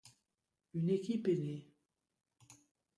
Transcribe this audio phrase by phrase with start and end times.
[0.73, 1.67] Une équipe est née.